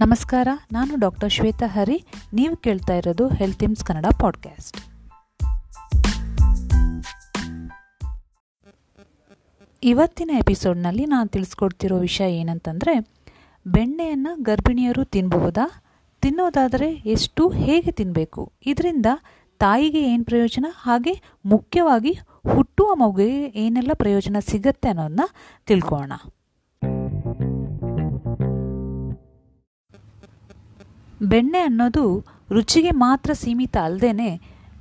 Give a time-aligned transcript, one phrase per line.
[0.00, 2.04] ನಮಸ್ಕಾರ, ನಾನು ಡಾಕ್ಟರ್ ಶ್ವೇತಾ ಹರಿ.
[2.32, 4.78] ನೀವು ಕೇಳ್ತಾ ಇರೋದು ಹೆಲ್ತ್ ಇಮ್ಸ್ ಕನ್ನಡ ಪಾಡ್ಕ್ಯಾಸ್ಟ್
[9.82, 12.94] ಇವತ್ತಿನ ಎಪಿಸೋಡ್ನಲ್ಲಿ ನಾನು ತಿಳಿಸ್ಕೊಡ್ತಿರೋ ವಿಷಯ ಏನಂತಂದರೆ,
[13.66, 15.66] ಬೆಣ್ಣೆಯನ್ನು ಗರ್ಭಿಣಿಯರು ತಿನ್ನಬಹುದಾ
[16.20, 19.06] ತಿನ್ನೋದಾದರೆ ಎಷ್ಟು ಹೇಗೆ ತಿನ್ನಬೇಕು ಇದರಿಂದ
[19.58, 20.66] ತಾಯಿಗೆ ಏನು ಪ್ರಯೋಜನ?
[20.70, 22.12] ಹಾಗೆ ಮುಖ್ಯವಾಗಿ
[22.54, 25.20] ಹುಟ್ಟುವ ಮಗುವಿಗೆ ಏನೆಲ್ಲ ಪ್ರಯೋಜನ ಸಿಗತ್ತೆ ಅನ್ನೋದನ್ನ
[25.66, 26.12] ತಿಳ್ಕೊಳ್ಳೋಣ
[31.20, 32.04] ಬೆಣ್ಣೆ ಅನ್ನೋದು
[32.50, 34.30] ರುಚಿಗೆ ಮಾತ್ರ ಸೀಮಿತ ಅಲ್ಲದೇ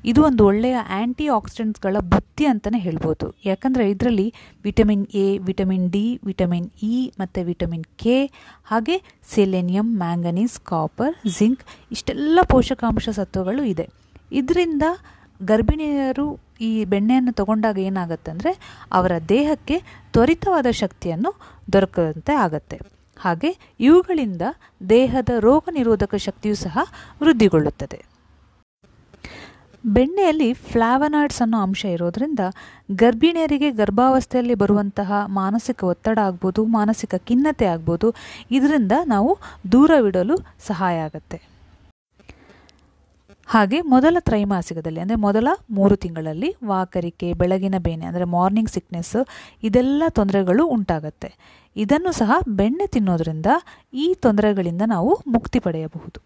[0.05, 3.35] ಇದು ಒಂದು ಒಳ್ಳೆಯ ಆ್ಯಂಟಿ ಆಕ್ಸಿಡೆಂಟ್ಸ್ಗಳ ಬುತ್ತಿ ಅಂತಲೇ ಹೇಳ್ಬೋದು.
[3.45, 8.31] ಯಾಕಂದರೆ ಇದರಲ್ಲಿ vitamin A, vitamin D, vitamin E ಮತ್ತು ವಿಟಮಿನ್ ಕೆ,
[8.66, 8.95] ಹಾಗೆ
[9.35, 13.89] ಸೆಲೆನಿಯಂ, ಮ್ಯಾಂಗನೀಸ್, ಕಾಪರ್, ಜಿಂಕ್ ಇಷ್ಟೆಲ್ಲ ಪೋಷಕಾಂಶ ಸತ್ವಗಳು ಇದೆ.
[14.31, 14.83] ಇದರಿಂದ
[15.41, 18.53] ಗರ್ಭಿಣಿಯರು ಈ ಬೆಣ್ಣೆಯನ್ನು ತಗೊಂಡಾಗ ಏನಾಗುತ್ತೆ ಅಂದರೆ
[18.91, 19.80] ಅವರ ದೇಹಕ್ಕೆ
[20.11, 21.33] ತ್ವರಿತವಾದ ಶಕ್ತಿಯನ್ನು
[21.73, 22.98] ದೊರಕದಂತೆ ಆಗುತ್ತೆ.
[23.20, 24.42] ಹಾಗೆ ಇವುಗಳಿಂದ
[24.89, 26.78] ದೇಹದ ರೋಗ ನಿರೋಧಕ ಶಕ್ತಿಯೂ ಸಹ
[27.23, 28.00] ವೃದ್ಧಿಗೊಳ್ಳುತ್ತದೆ.
[29.84, 32.39] ಬೆಣ್ಣೆಯಲ್ಲಿ ಫ್ಲಾವನಾಯ್ಡ್ಸ್ ಅನ್ನೋ ಅಂಶ ಇರೋದ್ರಿಂದ
[32.95, 38.09] ಗರ್ಭಿಣಿಯರಿಗೆ ಗರ್ಭಾವಸ್ಥೆಯಲ್ಲಿ ಬರುವಂತಹ ಮಾನಸಿಕ ಒತ್ತಡ ಆಗ್ಬೋದು, ಮಾನಸಿಕ ಖಿನ್ನತೆ ಆಗ್ಬೋದು,
[38.52, 39.31] ಇದರಿಂದ ನಾವು
[39.72, 41.39] ದೂರವಿಡಲು ಸಹಾಯ ಆಗುತ್ತೆ.
[43.50, 45.47] ಹಾಗೆ ಮೊದಲ ತ್ರೈಮಾಸಿಕದಲ್ಲಿ, ಅಂದರೆ ಮೊದಲ
[45.78, 49.16] ಮೂರು ತಿಂಗಳಲ್ಲಿ ವಾಕರಿಕೆ, ಬೆಳಗಿನ ಬೇನೆ, ಅಂದರೆ ಮಾರ್ನಿಂಗ್ ಸಿಕ್ನೆಸ್
[49.67, 51.30] ಇದೆಲ್ಲ ತೊಂದರೆಗಳು ಉಂಟಾಗತ್ತೆ.
[51.75, 53.50] ಇದನ್ನು ಸಹ ಬೆಣ್ಣೆ ತಿನ್ನೋದ್ರಿಂದ
[54.03, 56.20] ಈ ತೊಂದರೆಗಳಿಂದ ನಾವು ಮುಕ್ತಿ ಪಡೆಯಬಹುದು.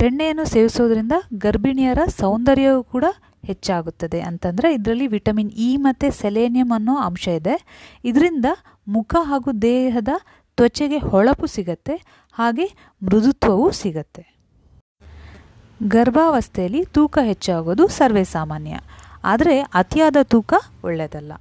[0.00, 3.04] ಬೆಣ್ಣೆಯನ್ನು ಸೇವಿಸೋದ್ರಿಂದ ಗರ್ಭಿಣಿಯರ ಸೌಂದರ್ಯವೂ ಕೂಡ
[3.44, 7.56] ಹೆಚ್ಚಾಗುತ್ತದೆ ಅಂತಂದರೆ ಇದರಲ್ಲಿ ವಿಟಮಿನ್ ಇ ಮತ್ತು ಸೆಲೇನಿಯಂ ಅನ್ನೋ ಅಂಶ ಇದೆ.
[8.04, 8.46] ಇದರಿಂದ
[8.86, 10.14] ಮುಖ ಹಾಗೂ ದೇಹದ
[10.58, 11.96] ತ್ವಚೆಗೆ ಹೊಳಪು ಸಿಗತ್ತೆ,
[12.34, 12.66] ಹಾಗೆ
[13.02, 14.24] ಮೃದುತ್ವವೂ ಸಿಗತ್ತೆ.
[15.80, 18.76] ಗರ್ಭಾವಸ್ಥೆಯಲ್ಲಿ ತೂಕ ಹೆಚ್ಚಾಗೋದು ಸರ್ವೇ ಸಾಮಾನ್ಯ.
[19.24, 21.32] ಆದರೆ ಅತಿಯಾದ ತೂಕ ಒಳ್ಳೆಯದಲ್ಲ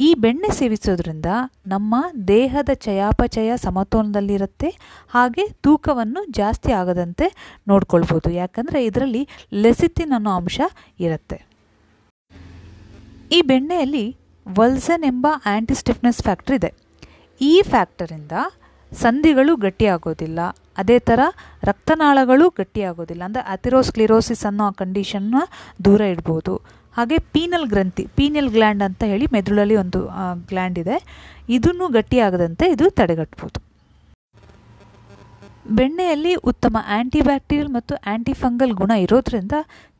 [0.00, 1.28] ಈ ಬೆಣ್ಣೆ ಸೇವಿಸೋದ್ರಿಂದ
[1.66, 1.94] ನಮ್ಮ
[2.28, 4.70] ದೇಹದ ಚಯಾಪಚಯ ಸಮತೋಲನದಲ್ಲಿರುತ್ತೆ,
[5.08, 7.26] ಹಾಗೆ ತೂಕವನ್ನು ಜಾಸ್ತಿ ಆಗದಂತೆ
[7.68, 8.30] ನೋಡ್ಕೊಳ್ಬೋದು.
[8.30, 10.60] ಯಾಕಂದರೆ ಇದರಲ್ಲಿ ಲೆಸಿತಿನ್ ಅನ್ನೋ ಅಂಶ
[10.98, 11.38] ಇರುತ್ತೆ.
[13.32, 16.70] ಈ ಬೆಣ್ಣೆಯಲ್ಲಿ ವಲ್ಸನ್ ಎಂಬ ಆ್ಯಂಟಿ ಸ್ಟಿಫ್ನೆಸ್ ಫ್ಯಾಕ್ಟರ್ ಇದೆ.
[17.40, 18.32] ಈ ಫ್ಯಾಕ್ಟರಿಂದ
[18.92, 20.38] ಸಂಧಿಗಳು ಗಟ್ಟಿಯಾಗೋದಿಲ್ಲ.
[20.78, 21.20] ಅದೇ ಥರ
[21.64, 23.22] ರಕ್ತನಾಳಗಳು ಗಟ್ಟಿಯಾಗೋದಿಲ್ಲ.
[23.22, 25.36] ಅಂದರೆ ಅಥಿರೋಸ್ಕ್ಲಿರೋಸಿಸ್ ಅನ್ನೋ ಕಂಡೀಷನ್ನ
[25.84, 26.56] ದೂರ ಇಡ್ಬೋದು.
[26.96, 30.02] ಹಾಗೆ ಪೀನಲ್ ಗ್ರಂಥಿ, ಪೀನಲ್ ಗ್ಲ್ಯಾಂಡ್ ಅಂತ ಹೇಳಿ ಮೆದುಳಲ್ಲಿ ಒಂದು
[30.48, 30.96] ಗ್ಲ್ಯಾಂಡ್ ಇದೆ.
[31.48, 33.65] ಇದನ್ನು ಗಟ್ಟಿಯಾಗದಂತೆ ಇದು ತಡೆಗಟ್ಬೋದು.
[35.78, 39.54] ಬೆಣ್ಣೆಯಲ್ಲಿ ಉತ್ತಮ ಆ್ಯಂಟಿಬ್ಯಾಕ್ಟೀರಿಯಲ್ ಮತ್ತು ಆ್ಯಂಟಿಫಂಗಲ್ ಗುಣ ಇರೋದ್ರಿಂದ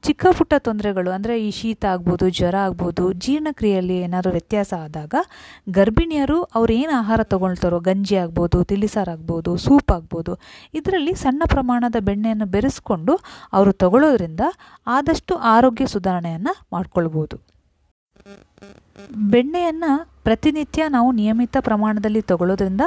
[0.07, 5.15] ಚಿಕ್ಕ ಪುಟ್ಟ ತೊಂದರೆಗಳು, ಅಂದರೆ ಈ ಶೀತ ಆಗ್ಬೋದು, ಜ್ವರ ಆಗ್ಬೋದು, ಜೀರ್ಣಕ್ರಿಯೆಯಲ್ಲಿ ಏನಾದರೂ ವ್ಯತ್ಯಾಸ ಆದಾಗ
[5.79, 10.35] ಗರ್ಭಿಣಿಯರು ಅವ್ರು ಏನು ಆಹಾರ ತೊಗೊಳ್ತಾರೋ, ಗಂಜಿ ಆಗ್ಬೋದು ತಿಳಿಸಾರಾಗ್ಬೋದು ಸೂಪ್ ಆಗ್ಬೋದು,
[10.81, 13.17] ಇದರಲ್ಲಿ ಸಣ್ಣ ಪ್ರಮಾಣದ ಬೆಣ್ಣೆಯನ್ನು ಬೆರೆಸ್ಕೊಂಡು
[13.53, 14.41] ಅವರು ತಗೊಳ್ಳೋದ್ರಿಂದ
[14.87, 17.39] ಆದಷ್ಟು ಆರೋಗ್ಯ ಸುಧಾರಣೆಯನ್ನು ಮಾಡಿಕೊಳ್ಬೋದು.
[19.33, 19.91] ಬೆಣ್ಣೆಯನ್ನು
[20.27, 22.85] ಪ್ರತಿನಿತ್ಯ ನಾವು ನಿಯಮಿತ ಪ್ರಮಾಣದಲ್ಲಿ ತಗೊಳ್ಳೋದ್ರಿಂದ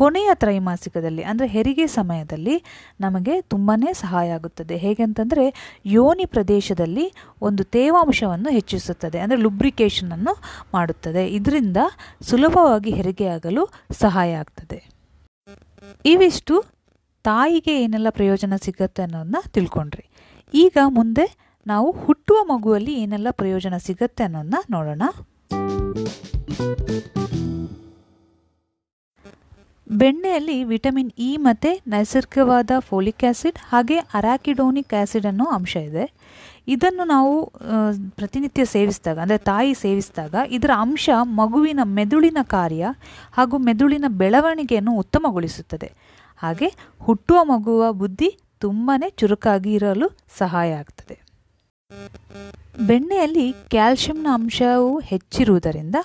[0.00, 2.56] ಕೊನೆಯ ತ್ರೈಮಾಸಿಕದಲ್ಲಿ, ಅಂದರೆ ಹೆರಿಗೆ ಸಮಯದಲ್ಲಿ
[3.00, 4.76] ನಮಗೆ ತುಂಬಾ ಸಹಾಯ ಆಗುತ್ತದೆ.
[4.84, 5.44] ಹೇಗೆಂತಂದರೆ
[5.96, 7.06] ಯೋನಿ ಪ್ರದೇಶದಲ್ಲಿ
[7.48, 10.34] ಒಂದು ತೇವಾಂಶವನ್ನು ಹೆಚ್ಚಿಸುತ್ತದೆ, ಅಂದರೆ ಲುಬ್ರಿಕೇಷನನ್ನು
[10.74, 11.24] ಮಾಡುತ್ತದೆ.
[11.38, 11.78] ಇದರಿಂದ
[12.30, 13.64] ಸುಲಭವಾಗಿ ಹೆರಿಗೆಯಾಗಲು
[14.00, 14.80] ಸಹಾಯ ಆಗ್ತದೆ.
[16.04, 16.56] ಇವಿಷ್ಟು.
[17.24, 20.04] ತಾಯಿಗೆ ಏನೆಲ್ಲ ಪ್ರಯೋಜನ ಸಿಗುತ್ತೆ ಅನ್ನೋದನ್ನ ತಿಳ್ಕೊಂಡ್ರಿ.
[20.54, 21.26] ಈಗ ಮುಂದೆ
[21.66, 25.02] ನಾವು ಹುಟ್ಟುವ ಮಗುವಲ್ಲಿ ಏನೆಲ್ಲ ಪ್ರಯೋಜನ ಸಿಗುತ್ತೆ ಅನ್ನೋದನ್ನ ನೋಡೋಣ.
[29.90, 36.04] ಬೆಣ್ಣೆಯಲ್ಲಿ ವಿಟಮಿನ್ ಇ ಮತ್ತು ನೈಸರ್ಗಿಕವಾದ ಫೋಲಿಕ್ ಆ್ಯಸಿಡ್ ಹಾಗೆ ಅರಾಕಿಡೋನಿಕ್ ಆ್ಯಸಿಡ್ ಅನ್ನೋ ಅಂಶ ಇದೆ.
[36.68, 37.32] ಇದನ್ನು ನಾವು
[38.10, 41.06] ಪ್ರತಿನಿತ್ಯ ಸೇವಿಸಿದಾಗ, ಅಂದರೆ ತಾಯಿ ಸೇವಿಸಿದಾಗ ಇದರ ಅಂಶ
[41.40, 42.84] ಮಗುವಿನ ಮೆದುಳಿನ ಕಾರ್ಯ
[43.32, 45.88] ಹಾಗೂ ಮೆದುಳಿನ ಬೆಳವಣಿಗೆಯನ್ನು ಉತ್ತಮಗೊಳಿಸುತ್ತದೆ.
[46.40, 46.68] ಹಾಗೆ
[47.00, 50.06] ಹುಟ್ಟುವ ಮಗುವ ಬುದ್ಧಿ ತುಂಬಾ ಚುರುಕಾಗಿ ಇರಲು
[50.38, 51.16] ಸಹಾಯ ಆಗ್ತದೆ.
[52.80, 55.96] ಬೆಣ್ಣೆಯಲ್ಲಿ ಕ್ಯಾಲ್ಶಿಯಂನ ಅಂಶವು ಹೆಚ್ಚಿರುವುದರಿಂದ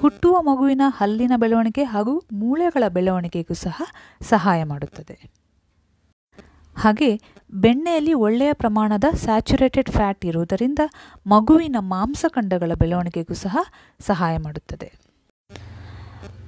[0.00, 3.82] ಹುಟ್ಟುವ ಮಗುವಿನ ಹಲ್ಲಿನ ಬೆಳವಣಿಗೆ ಹಾಗೂ ಮೂಳೆಗಳ ಬೆಳವಣಿಗೆಗೂ ಸಹ
[4.20, 5.30] ಸಹಾಯ ಮಾಡುತ್ತದೆ.
[6.76, 7.20] ಹಾಗೆ
[7.54, 10.78] ಬೆಣ್ಣೆಯಲ್ಲಿ ಒಳ್ಳೆಯ ಪ್ರಮಾಣದ ಸ್ಯಾಚುರೇಟೆಡ್ ಫ್ಯಾಟ್ ಇರುವುದರಿಂದ
[11.26, 13.58] ಮಗುವಿನ ಮಾಂಸಖಂಡಗಳ ಬೆಳವಣಿಗೆಗೂ ಸಹ
[14.00, 14.92] ಸಹಾಯ ಮಾಡುತ್ತದೆ.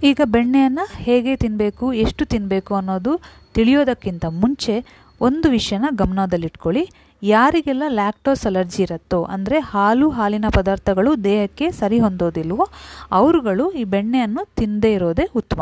[0.03, 3.21] ಈಗ ಬೆಣ್ಣೆಯನ್ನು ಹೇಗೆ ತಿನ್ನಬೇಕು ಎಷ್ಟು ತಿನ್ನಬೇಕು ಅನ್ನೋದು
[3.55, 4.85] ತಿಳಿಯೋದಕ್ಕಿಂತ ಮುಂಚೆ
[5.21, 6.91] ಒಂದು ವಿಷಯನ ಗಮನದಲ್ಲಿಟ್ಕೊಳ್ಳಿ.
[7.23, 12.67] ಯಾರಿಗೆಲ್ಲ ಲ್ಯಾಕ್ಟೋಸ್ ಅಲರ್ಜಿ ಇರುತ್ತೋ, ಅಂದರೆ ಹಾಲು, ಹಾಲಿನ ಪದಾರ್ಥಗಳು ದೇಹಕ್ಕೆ ಸರಿ ಹೊಂದೋದಿಲ್ವೋ,
[13.11, 15.61] ಅವರುಗಳು ಈ ಬೆಣ್ಣೆಯನ್ನು ತಿಂದೇ ಇರೋದೇ ಉತ್ತಮ.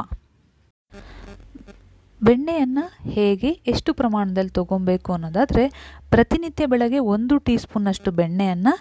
[2.23, 5.65] ಬೆಣ್ಣೆಯನ್ನು ಹೇಗೆ ಎಷ್ಟು ಪ್ರಮಾಣದಲ್ಲಿ ತೊಗೊಬೇಕು ಅನ್ನೋದಾದರೆ,
[6.11, 8.75] ಪ್ರತಿನಿತ್ಯ ಬೆಳಗ್ಗೆ ಒಂದು ಟೀ ಸ್ಪೂನಷ್ಟು ಬೆಣ್ಣೆಯನ್ನು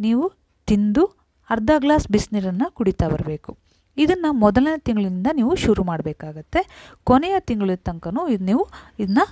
[0.00, 0.24] ನೀವು
[0.66, 1.04] ತಿಂದು
[1.50, 3.56] ಅರ್ಧ ಗ್ಲಾಸ್ ಬಿಸಿನೀರನ್ನು ಕುಡಿತಾ ಬರಬೇಕು.
[3.96, 6.60] ಇದನ್ನು ಮೊದಲನೇ ತಿಂಗಳಿಂದ ನೀವು ಶುರು ಮಾಡಬೇಕಾಗತ್ತೆ.
[7.04, 8.64] ಕೊನೆಯ ತಿಂಗಳ ತನಕನೂ ಇದು ನೀವು
[8.98, 9.22] ಇದನ್ನ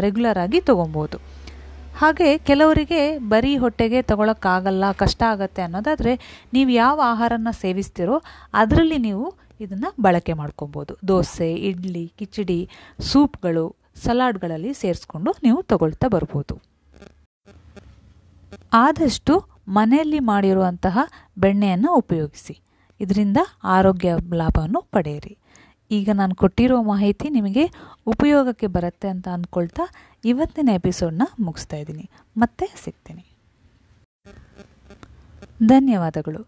[0.00, 1.18] ರೆಗ್ಯುಲರ್ ಆಗಿ ತೊಗೊಬೋದು
[2.00, 3.00] ಹಾಗೆ ಕೆಲವರಿಗೆ
[3.32, 6.12] ಬರೀ ಹೊಟ್ಟೆಗೆ ತಗೊಳಕ್ಕಾಗಲ್ಲ, ಕಷ್ಟ ಆಗುತ್ತೆ ಅನ್ನೋದಾದರೆ
[6.54, 8.16] ನೀವು ಯಾವ ಆಹಾರನ ಸೇವಿಸ್ತೀರೋ
[8.60, 9.24] ಅದರಲ್ಲಿ ನೀವು
[9.64, 10.92] ಇದನ್ನು ಬಳಕೆ ಮಾಡ್ಕೊಬೋದು.
[11.10, 12.60] ದೋಸೆ, ಇಡ್ಲಿ, ಕಿಚಡಿ,
[13.10, 13.64] ಸೂಪ್ಗಳು,
[14.04, 16.56] ಸಲಾಡ್ಗಳಲ್ಲಿ ಸೇರಿಸ್ಕೊಂಡು ನೀವು ತಗೊಳ್ತಾ ಬರ್ಬೋದು.
[18.84, 19.34] ಆದಷ್ಟು
[19.78, 20.98] ಮನೆಯಲ್ಲಿ ಮಾಡಿರುವಂತಹ
[21.38, 22.54] ಬೆಣ್ಣೆಯನ್ನು ಉಪಯೋಗಿಸಿ.
[23.00, 23.38] ಇದರಿಂದ
[23.76, 25.34] ಆರೋಗ್ಯ ಲಾಭವನ್ನು ಪಡೆಯಿರಿ.
[25.90, 27.64] ಈಗ ನಾನು ಕೊಟ್ಟಿರೋ ಮಾಹಿತಿ ನಿಮಗೆ
[28.12, 29.84] ಉಪಯೋಗಕ್ಕೆ ಬರುತ್ತೆ ಅಂತ ಅಂದ್ಕೊಳ್ತಾ
[30.24, 32.10] ಇವತ್ತಿನ ಎಪಿಸೋಡ್ನ ಮುಗಿಸ್ತಾ ಇದ್ದೀನಿ.
[32.36, 33.24] ಮತ್ತೆ ಸಿಗ್ತೀನಿ.
[35.66, 36.42] ಧನ್ಯವಾದಗಳು.